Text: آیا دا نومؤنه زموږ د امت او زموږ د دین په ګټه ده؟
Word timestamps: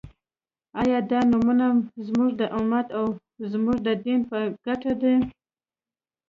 آیا 0.81 0.99
دا 1.11 1.19
نومؤنه 1.31 1.67
زموږ 2.07 2.29
د 2.41 2.43
امت 2.59 2.87
او 2.99 3.05
زموږ 3.51 3.77
د 3.87 3.89
دین 4.05 4.19
په 4.29 4.37
ګټه 4.65 4.93
ده؟ 5.01 5.13